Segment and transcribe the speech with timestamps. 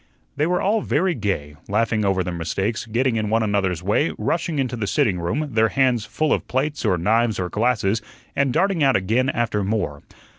[0.35, 4.57] They were all very gay, laughing over their mistakes, getting in one another's way, rushing
[4.57, 8.01] into the sitting room, their hands full of plates or knives or glasses,
[8.35, 10.01] and darting out again after more.